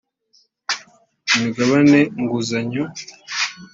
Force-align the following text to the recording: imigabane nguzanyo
imigabane 1.35 1.99
nguzanyo 2.21 2.83